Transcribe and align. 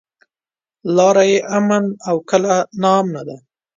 لاره 0.95 1.23
يې 1.31 1.37
امن 1.57 1.85
او 2.07 2.17
که 2.29 2.37
ناامنه 2.81 3.21
ده. 3.27 3.37